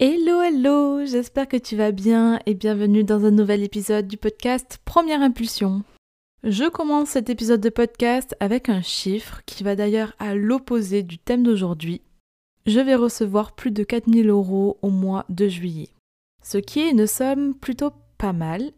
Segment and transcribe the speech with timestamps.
[0.00, 4.78] Hello, hello, j'espère que tu vas bien et bienvenue dans un nouvel épisode du podcast
[4.84, 5.82] Première Impulsion.
[6.44, 11.18] Je commence cet épisode de podcast avec un chiffre qui va d'ailleurs à l'opposé du
[11.18, 12.00] thème d'aujourd'hui.
[12.64, 15.88] Je vais recevoir plus de 4000 euros au mois de juillet.
[16.44, 18.70] Ce qui est une somme plutôt pas mal,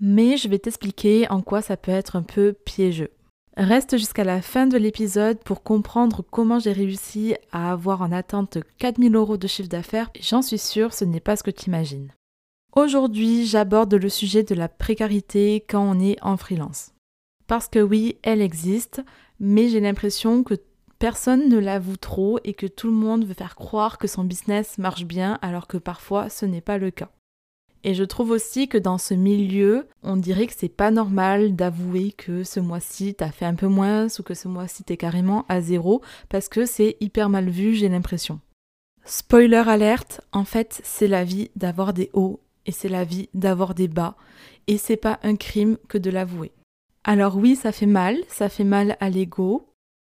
[0.00, 3.12] mais je vais t'expliquer en quoi ça peut être un peu piégeux.
[3.56, 8.58] Reste jusqu'à la fin de l'épisode pour comprendre comment j'ai réussi à avoir en attente
[8.78, 10.10] 4000 euros de chiffre d'affaires.
[10.20, 12.10] J'en suis sûre, ce n'est pas ce que tu imagines.
[12.74, 16.94] Aujourd'hui, j'aborde le sujet de la précarité quand on est en freelance.
[17.46, 19.02] Parce que oui, elle existe,
[19.38, 20.54] mais j'ai l'impression que
[20.98, 24.78] personne ne l'avoue trop et que tout le monde veut faire croire que son business
[24.78, 27.10] marche bien alors que parfois ce n'est pas le cas.
[27.86, 32.12] Et je trouve aussi que dans ce milieu, on dirait que c'est pas normal d'avouer
[32.12, 35.60] que ce mois-ci t'as fait un peu moins ou que ce mois-ci t'es carrément à
[35.60, 38.40] zéro parce que c'est hyper mal vu, j'ai l'impression.
[39.04, 43.74] Spoiler alerte, en fait, c'est la vie d'avoir des hauts et c'est la vie d'avoir
[43.74, 44.16] des bas
[44.66, 46.52] et c'est pas un crime que de l'avouer.
[47.04, 49.68] Alors oui, ça fait mal, ça fait mal à l'ego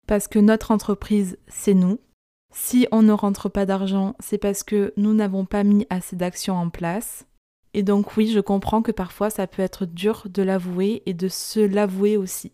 [0.07, 1.99] parce que notre entreprise, c'est nous.
[2.55, 6.55] Si on ne rentre pas d'argent, c'est parce que nous n'avons pas mis assez d'actions
[6.55, 7.27] en place.
[7.75, 11.29] Et donc oui, je comprends que parfois ça peut être dur de l'avouer et de
[11.29, 12.53] se l'avouer aussi.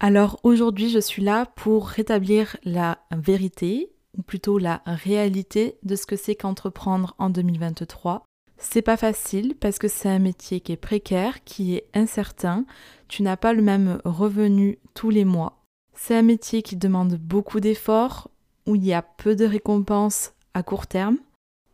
[0.00, 6.06] Alors aujourd'hui, je suis là pour rétablir la vérité, ou plutôt la réalité de ce
[6.06, 8.24] que c'est qu'entreprendre en 2023.
[8.58, 12.64] C'est pas facile parce que c'est un métier qui est précaire, qui est incertain,
[13.08, 15.62] tu n'as pas le même revenu tous les mois.
[15.94, 18.30] C'est un métier qui demande beaucoup d'efforts,
[18.66, 21.18] où il y a peu de récompenses à court terme.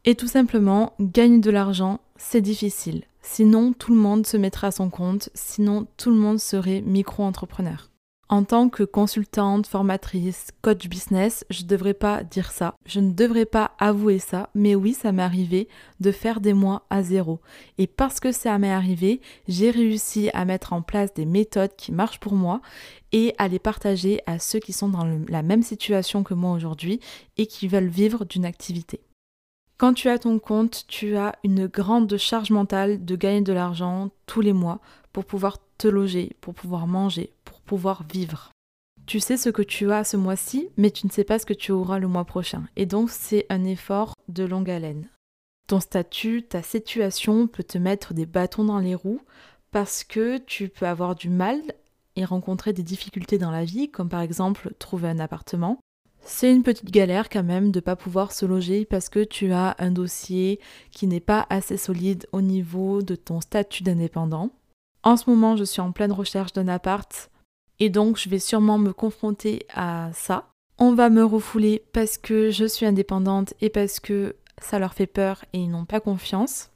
[0.05, 3.03] Et tout simplement, gagner de l'argent, c'est difficile.
[3.21, 7.91] Sinon, tout le monde se mettrait à son compte, sinon tout le monde serait micro-entrepreneur.
[8.29, 13.11] En tant que consultante, formatrice, coach business, je ne devrais pas dire ça, je ne
[13.11, 15.69] devrais pas avouer ça, mais oui, ça m'est arrivé
[16.01, 17.41] de faire des mois à zéro.
[17.77, 21.93] Et parce que ça m'est arrivé, j'ai réussi à mettre en place des méthodes qui
[21.93, 22.63] marchent pour moi
[23.11, 27.01] et à les partager à ceux qui sont dans la même situation que moi aujourd'hui
[27.37, 29.01] et qui veulent vivre d'une activité.
[29.79, 34.11] Quand tu as ton compte, tu as une grande charge mentale de gagner de l'argent
[34.27, 34.81] tous les mois
[35.13, 38.51] pour pouvoir te loger, pour pouvoir manger, pour pouvoir vivre.
[39.07, 41.53] Tu sais ce que tu as ce mois-ci, mais tu ne sais pas ce que
[41.53, 42.65] tu auras le mois prochain.
[42.77, 45.09] Et donc c'est un effort de longue haleine.
[45.67, 49.23] Ton statut, ta situation peut te mettre des bâtons dans les roues
[49.71, 51.61] parce que tu peux avoir du mal
[52.15, 55.81] et rencontrer des difficultés dans la vie, comme par exemple trouver un appartement,
[56.25, 59.53] c'est une petite galère quand même de ne pas pouvoir se loger parce que tu
[59.53, 60.61] as un dossier
[60.91, 64.51] qui n'est pas assez solide au niveau de ton statut d'indépendant.
[65.03, 67.31] En ce moment, je suis en pleine recherche d'un appart
[67.81, 70.49] et donc je vais sûrement me confronter à ça.
[70.79, 75.07] On va me refouler parce que je suis indépendante et parce que ça leur fait
[75.07, 76.72] peur et ils n'ont pas confiance.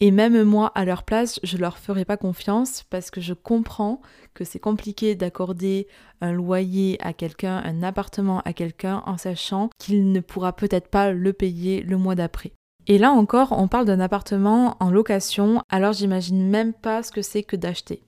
[0.00, 4.00] Et même moi, à leur place, je leur ferai pas confiance parce que je comprends
[4.32, 5.88] que c'est compliqué d'accorder
[6.20, 11.10] un loyer à quelqu'un, un appartement à quelqu'un en sachant qu'il ne pourra peut-être pas
[11.10, 12.52] le payer le mois d'après.
[12.86, 17.22] Et là encore, on parle d'un appartement en location, alors j'imagine même pas ce que
[17.22, 18.02] c'est que d'acheter.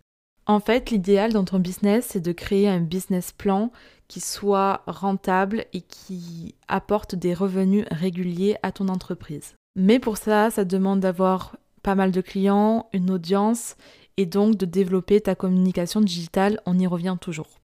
[0.46, 3.70] En fait, l'idéal dans ton business, c'est de créer un business plan
[4.08, 9.54] qui soit rentable et qui apporte des revenus réguliers à ton entreprise.
[9.76, 13.76] Mais pour ça, ça demande d'avoir pas mal de clients, une audience
[14.16, 17.60] et donc de développer ta communication digitale, on y revient toujours.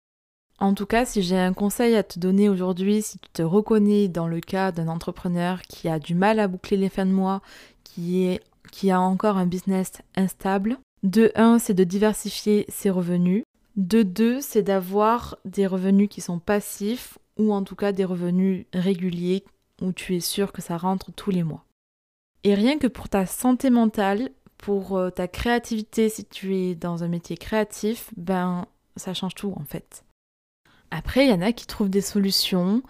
[0.58, 4.08] En tout cas, si j'ai un conseil à te donner aujourd'hui, si tu te reconnais
[4.08, 7.40] dans le cas d'un entrepreneur qui a du mal à boucler les fins de mois,
[7.82, 8.40] qui, est,
[8.70, 13.44] qui a encore un business instable, de 1, c'est de diversifier ses revenus.
[13.76, 18.66] De 2, c'est d'avoir des revenus qui sont passifs ou en tout cas des revenus
[18.74, 19.44] réguliers
[19.80, 21.64] où tu es sûr que ça rentre tous les mois.
[22.44, 27.04] Et rien que pour ta santé mentale, pour euh, ta créativité, si tu es dans
[27.04, 30.04] un métier créatif, ben ça change tout en fait.
[30.90, 32.82] Après, il y en a qui trouvent des solutions.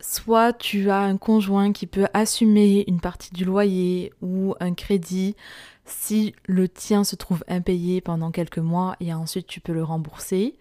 [0.00, 5.36] Soit tu as un conjoint qui peut assumer une partie du loyer ou un crédit
[5.84, 10.56] si le tien se trouve impayé pendant quelques mois et ensuite tu peux le rembourser.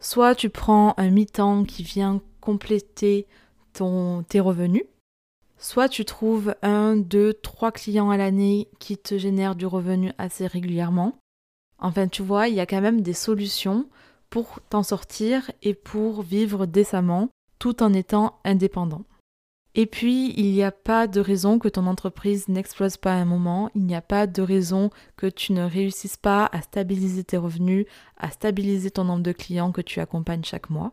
[0.00, 3.26] Soit tu prends un mi-temps qui vient compléter
[3.72, 4.82] ton, tes revenus
[5.62, 10.48] Soit tu trouves un, deux, trois clients à l'année qui te génèrent du revenu assez
[10.48, 11.20] régulièrement.
[11.78, 13.88] Enfin, tu vois, il y a quand même des solutions
[14.28, 17.28] pour t'en sortir et pour vivre décemment
[17.60, 19.04] tout en étant indépendant.
[19.76, 23.24] Et puis, il n'y a pas de raison que ton entreprise n'explose pas à un
[23.24, 27.36] moment, il n'y a pas de raison que tu ne réussisses pas à stabiliser tes
[27.36, 27.86] revenus,
[28.16, 30.92] à stabiliser ton nombre de clients que tu accompagnes chaque mois.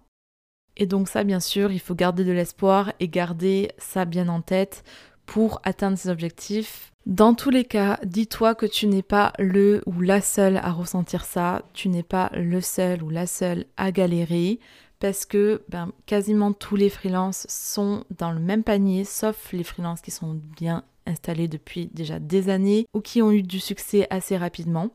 [0.79, 4.41] Et donc ça, bien sûr, il faut garder de l'espoir et garder ça bien en
[4.41, 4.83] tête
[5.25, 6.91] pour atteindre ces objectifs.
[7.05, 11.25] Dans tous les cas, dis-toi que tu n'es pas le ou la seule à ressentir
[11.25, 14.59] ça, tu n'es pas le seul ou la seule à galérer
[14.99, 20.01] parce que ben, quasiment tous les freelances sont dans le même panier, sauf les freelances
[20.01, 24.37] qui sont bien installés depuis déjà des années ou qui ont eu du succès assez
[24.37, 24.91] rapidement.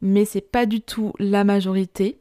[0.00, 2.20] Mais c'est pas du tout la majorité.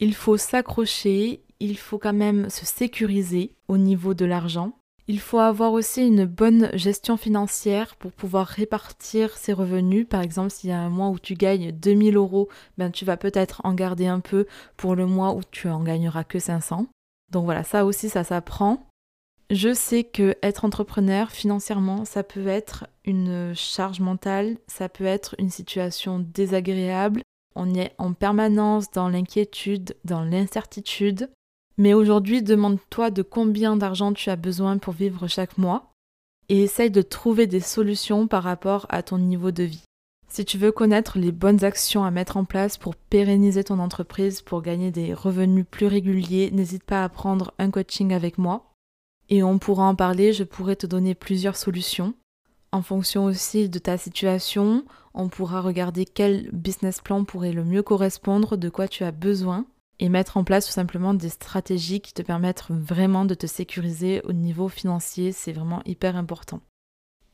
[0.00, 4.72] Il faut s'accrocher, il faut quand même se sécuriser au niveau de l'argent.
[5.06, 10.08] Il faut avoir aussi une bonne gestion financière pour pouvoir répartir ses revenus.
[10.08, 12.48] Par exemple, s'il y a un mois où tu gagnes 2000 euros,
[12.78, 14.46] ben tu vas peut-être en garder un peu
[14.78, 16.86] pour le mois où tu en gagneras que 500.
[17.30, 18.86] Donc voilà, ça aussi, ça s'apprend.
[19.50, 25.34] Je sais que être entrepreneur financièrement, ça peut être une charge mentale, ça peut être
[25.38, 27.20] une situation désagréable.
[27.54, 31.28] On est en permanence dans l'inquiétude, dans l'incertitude.
[31.76, 35.90] Mais aujourd'hui, demande-toi de combien d'argent tu as besoin pour vivre chaque mois
[36.48, 39.84] et essaye de trouver des solutions par rapport à ton niveau de vie.
[40.28, 44.42] Si tu veux connaître les bonnes actions à mettre en place pour pérenniser ton entreprise,
[44.42, 48.72] pour gagner des revenus plus réguliers, n'hésite pas à prendre un coaching avec moi.
[49.30, 52.14] Et on pourra en parler, je pourrais te donner plusieurs solutions.
[52.72, 54.84] En fonction aussi de ta situation,
[55.14, 59.64] on pourra regarder quel business plan pourrait le mieux correspondre, de quoi tu as besoin
[60.00, 64.20] et mettre en place tout simplement des stratégies qui te permettent vraiment de te sécuriser
[64.24, 66.60] au niveau financier, c'est vraiment hyper important.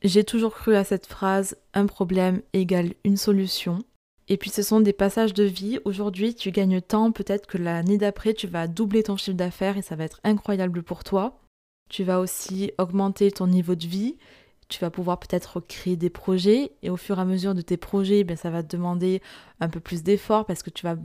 [0.03, 3.79] J'ai toujours cru à cette phrase un problème égale une solution.
[4.27, 5.79] Et puis ce sont des passages de vie.
[5.85, 9.81] Aujourd'hui, tu gagnes tant, peut-être que l'année d'après, tu vas doubler ton chiffre d'affaires et
[9.81, 11.39] ça va être incroyable pour toi.
[11.89, 14.17] Tu vas aussi augmenter ton niveau de vie
[14.71, 17.77] tu vas pouvoir peut-être créer des projets et au fur et à mesure de tes
[17.77, 19.21] projets, ben, ça va te demander
[19.59, 20.95] un peu plus d'efforts parce que tu vas,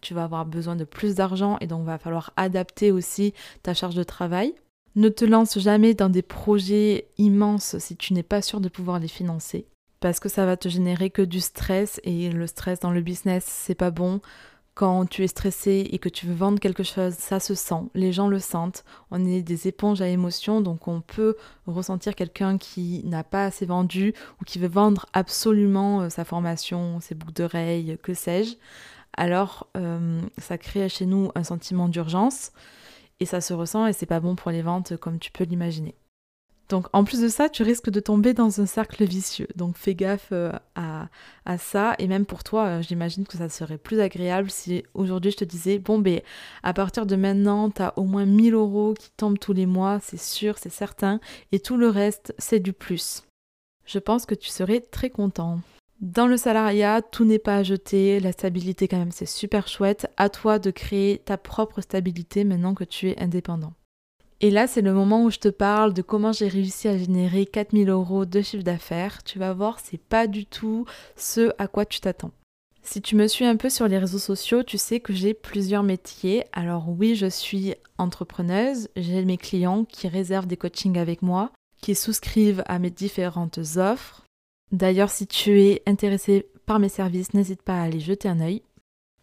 [0.00, 3.32] tu vas avoir besoin de plus d'argent et donc va falloir adapter aussi
[3.62, 4.54] ta charge de travail.
[4.94, 9.00] Ne te lance jamais dans des projets immenses si tu n'es pas sûr de pouvoir
[9.00, 9.66] les financer
[10.04, 13.46] parce que ça va te générer que du stress et le stress dans le business,
[13.46, 14.20] c'est pas bon.
[14.74, 18.12] Quand tu es stressé et que tu veux vendre quelque chose, ça se sent, les
[18.12, 18.84] gens le sentent.
[19.12, 21.36] On est des éponges à émotions, donc on peut
[21.68, 26.98] ressentir quelqu'un qui n'a pas assez vendu ou qui veut vendre absolument euh, sa formation,
[27.00, 28.56] ses boucles d'oreilles, que sais-je.
[29.16, 32.50] Alors euh, ça crée chez nous un sentiment d'urgence
[33.20, 35.94] et ça se ressent et c'est pas bon pour les ventes comme tu peux l'imaginer.
[36.68, 39.48] Donc en plus de ça, tu risques de tomber dans un cercle vicieux.
[39.56, 41.08] Donc fais gaffe euh, à,
[41.58, 41.94] ça.
[41.98, 45.44] Et même pour toi, euh, j'imagine que ça serait plus agréable si aujourd'hui je te
[45.44, 46.20] disais, bon ben
[46.62, 49.98] à partir de maintenant, tu as au moins 1000 euros qui tombent tous les mois,
[50.02, 51.20] c'est sûr, c'est certain.
[51.52, 53.24] Et tout le reste, c'est du plus.
[53.84, 55.60] Je pense que tu serais très content.
[56.00, 60.10] Dans le salariat, tout n'est pas à jeter, la stabilité quand même c'est super chouette.
[60.16, 63.74] À toi de créer ta propre stabilité maintenant que tu es indépendant.
[64.44, 67.46] Et là, c'est le moment où je te parle de comment j'ai réussi à générer
[67.46, 69.22] 4000 euros de chiffre d'affaires.
[69.22, 70.84] Tu vas voir, c'est pas du tout
[71.16, 72.30] ce à quoi tu t'attends.
[72.82, 75.82] Si tu me suis un peu sur les réseaux sociaux, tu sais que j'ai plusieurs
[75.82, 76.44] métiers.
[76.52, 81.50] Alors oui, je suis entrepreneuse, j'ai mes clients qui réservent des coachings avec moi,
[81.80, 84.26] qui souscrivent à mes différentes offres.
[84.72, 88.60] D'ailleurs, si tu es intéressé par mes services, n'hésite pas à aller jeter un œil.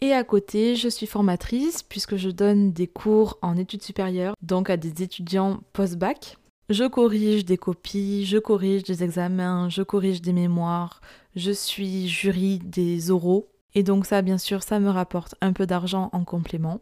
[0.04, 4.72] Et à côté, je suis formatrice puisque je donne des cours en études supérieures, donc
[4.72, 6.38] à des étudiants post-bac.
[6.70, 11.02] Je corrige des copies, je corrige des examens, je corrige des mémoires,
[11.36, 13.50] je suis jury des oraux.
[13.76, 16.82] Et donc ça, bien sûr, ça me rapporte un peu d'argent en complément.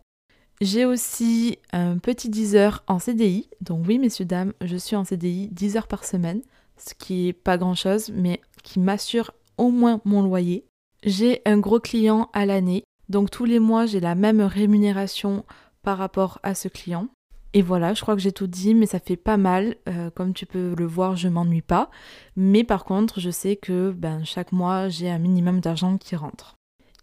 [0.62, 3.50] J'ai aussi un petit 10 heures en CDI.
[3.60, 6.42] Donc oui, messieurs, dames, je suis en CDI 10 heures par semaine,
[6.78, 10.66] ce qui est pas grand-chose, mais qui m'assure au moins mon loyer.
[11.04, 15.44] J'ai un gros client à l'année donc tous les mois, j'ai la même rémunération
[15.84, 17.08] par rapport à ce client.
[17.54, 19.76] Et voilà, je crois que j'ai tout dit, mais ça fait pas mal.
[19.88, 21.90] Euh, comme tu peux le voir, je m'ennuie pas.
[22.36, 26.56] Mais par contre, je sais que ben, chaque mois, j'ai un minimum d'argent qui rentre.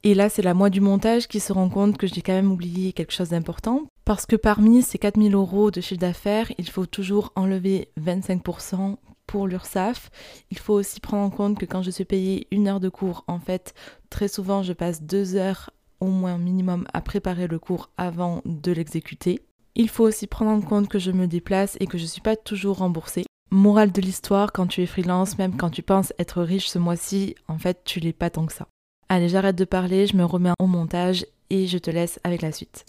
[0.04, 2.52] Et là, c'est la moi du montage qui se rend compte que j'ai quand même
[2.52, 3.82] oublié quelque chose d'important.
[4.04, 9.48] Parce que parmi ces 4000 euros de chiffre d'affaires, il faut toujours enlever 25% pour
[9.48, 10.10] l'URSSAF.
[10.52, 13.24] Il faut aussi prendre en compte que quand je suis payée une heure de cours,
[13.26, 13.74] en fait,
[14.08, 18.72] très souvent, je passe deux heures au moins minimum à préparer le cours avant de
[18.72, 19.40] l'exécuter.
[19.74, 22.20] Il faut aussi prendre en compte que je me déplace et que je ne suis
[22.20, 23.24] pas toujours remboursée.
[23.50, 27.34] Morale de l'histoire, quand tu es freelance, même quand tu penses être riche ce mois-ci,
[27.46, 28.68] en fait, tu l'es pas tant que ça.
[29.08, 32.52] Allez, j'arrête de parler, je me remets au montage et je te laisse avec la
[32.52, 32.86] suite.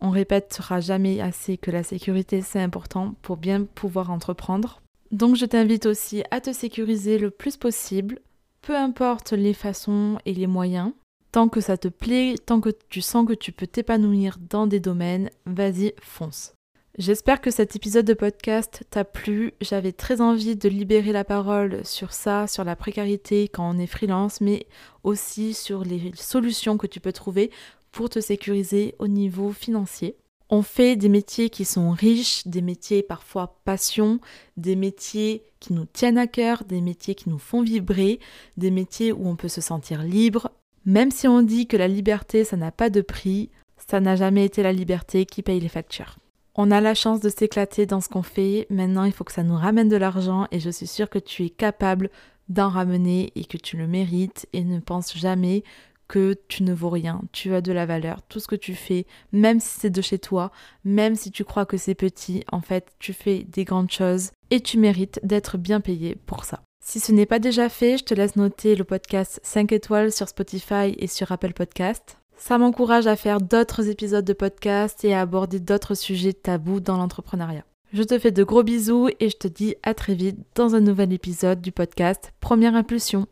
[0.00, 4.82] On répétera jamais assez que la sécurité c'est important pour bien pouvoir entreprendre.
[5.12, 8.18] Donc je t'invite aussi à te sécuriser le plus possible,
[8.62, 10.92] peu importe les façons et les moyens.
[11.32, 14.80] Tant que ça te plaît, tant que tu sens que tu peux t'épanouir dans des
[14.80, 16.52] domaines, vas-y, fonce.
[16.98, 19.54] J'espère que cet épisode de podcast t'a plu.
[19.62, 23.86] J'avais très envie de libérer la parole sur ça, sur la précarité quand on est
[23.86, 24.66] freelance, mais
[25.04, 27.50] aussi sur les solutions que tu peux trouver
[27.92, 30.18] pour te sécuriser au niveau financier.
[30.50, 34.20] On fait des métiers qui sont riches, des métiers parfois passion,
[34.58, 38.20] des métiers qui nous tiennent à cœur, des métiers qui nous font vibrer,
[38.58, 40.50] des métiers où on peut se sentir libre.
[40.84, 43.50] Même si on dit que la liberté, ça n'a pas de prix,
[43.88, 46.16] ça n'a jamais été la liberté qui paye les factures.
[46.54, 49.42] On a la chance de s'éclater dans ce qu'on fait, maintenant il faut que ça
[49.42, 52.10] nous ramène de l'argent et je suis sûre que tu es capable
[52.48, 55.62] d'en ramener et que tu le mérites et ne pense jamais
[56.08, 59.06] que tu ne vaux rien, tu as de la valeur, tout ce que tu fais,
[59.32, 60.52] même si c'est de chez toi,
[60.84, 64.60] même si tu crois que c'est petit, en fait, tu fais des grandes choses et
[64.60, 66.62] tu mérites d'être bien payé pour ça.
[66.84, 70.28] Si ce n'est pas déjà fait, je te laisse noter le podcast 5 étoiles sur
[70.28, 72.18] Spotify et sur Apple Podcast.
[72.36, 76.96] Ça m'encourage à faire d'autres épisodes de podcast et à aborder d'autres sujets tabous dans
[76.96, 77.64] l'entrepreneuriat.
[77.92, 80.80] Je te fais de gros bisous et je te dis à très vite dans un
[80.80, 83.26] nouvel épisode du podcast Première Impulsion.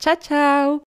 [0.00, 0.91] Ciao ciao